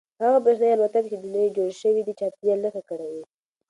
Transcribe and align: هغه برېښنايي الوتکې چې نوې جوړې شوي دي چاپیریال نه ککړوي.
هغه 0.23 0.39
برېښنايي 0.45 0.75
الوتکې 0.75 1.09
چې 1.11 1.17
نوې 1.33 1.47
جوړې 1.55 1.73
شوي 1.81 2.01
دي 2.05 2.13
چاپیریال 2.19 2.59
نه 2.65 2.69
ککړوي. 2.75 3.23